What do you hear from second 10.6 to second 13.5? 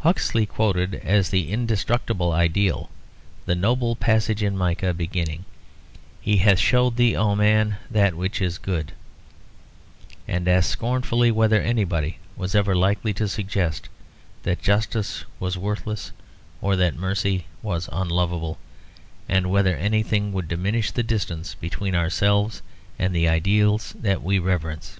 scornfully whether anybody was ever likely to